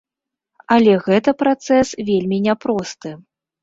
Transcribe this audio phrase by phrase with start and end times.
[0.77, 3.19] Але гэта працэс вельмі няпросты.